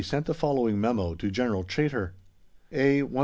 [0.01, 1.13] sent the following memo.
[1.13, 2.13] to General Chaytor:
[2.71, 3.01] A.
[3.03, 3.17] 13780.